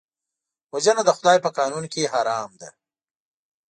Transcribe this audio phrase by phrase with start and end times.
[0.73, 2.69] وژنه د خدای په قانون کې حرام ده